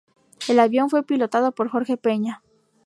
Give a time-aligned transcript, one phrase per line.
[0.47, 2.41] El avión fue pilotado por Jorge Peña.